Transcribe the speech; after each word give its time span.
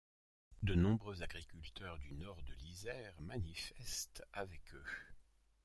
De 0.63 0.73
nombreux 0.73 1.21
agriculteurs 1.21 1.99
du 1.99 2.15
nord 2.15 2.41
de 2.41 2.53
l'Isère 2.55 3.13
manifestent 3.21 4.25
avec 4.33 4.73
eux. 4.73 4.83